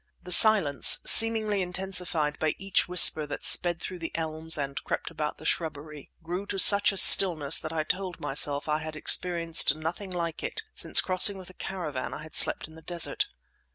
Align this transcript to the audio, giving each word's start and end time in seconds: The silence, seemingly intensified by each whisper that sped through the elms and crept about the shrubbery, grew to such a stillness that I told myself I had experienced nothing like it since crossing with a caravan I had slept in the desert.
The 0.23 0.31
silence, 0.31 0.97
seemingly 1.05 1.61
intensified 1.61 2.39
by 2.39 2.55
each 2.57 2.87
whisper 2.87 3.27
that 3.27 3.43
sped 3.45 3.79
through 3.79 3.99
the 3.99 4.11
elms 4.17 4.57
and 4.57 4.83
crept 4.83 5.11
about 5.11 5.37
the 5.37 5.45
shrubbery, 5.45 6.09
grew 6.23 6.47
to 6.47 6.57
such 6.57 6.91
a 6.91 6.97
stillness 6.97 7.59
that 7.59 7.71
I 7.71 7.83
told 7.83 8.19
myself 8.19 8.67
I 8.67 8.79
had 8.79 8.95
experienced 8.95 9.75
nothing 9.75 10.09
like 10.09 10.41
it 10.41 10.63
since 10.73 11.01
crossing 11.01 11.37
with 11.37 11.51
a 11.51 11.53
caravan 11.53 12.15
I 12.15 12.23
had 12.23 12.33
slept 12.33 12.67
in 12.67 12.73
the 12.73 12.81
desert. 12.81 13.27